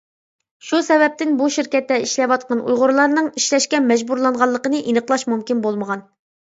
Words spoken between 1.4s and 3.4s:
بۇ شىركەتتە ئىشلەۋاتقان ئۇيغۇرلارنىڭ